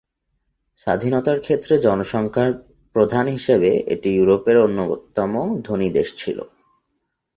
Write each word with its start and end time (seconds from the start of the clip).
স্বাধীনতার 0.87 1.37
ক্ষেত্রে, 1.39 1.73
জনসংখ্যার 1.77 2.51
প্রধান 2.95 3.25
হিসাবে 3.27 3.69
এটি 3.87 4.09
ইউরোপের 4.15 4.57
অন্যতম 4.59 5.31
ধনী 5.61 5.89
দেশ 5.91 6.09
ছিল। 6.15 6.37